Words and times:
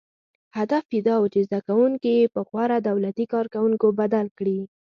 •هدف 0.57 0.85
یې 0.95 1.01
دا 1.07 1.15
و، 1.17 1.23
چې 1.33 1.39
زدهکوونکي 1.47 2.11
یې 2.19 2.31
په 2.33 2.41
غوره 2.47 2.77
دولتي 2.89 3.25
کارکوونکو 3.33 3.87
بدل 3.99 4.27
کړي. 4.37 4.59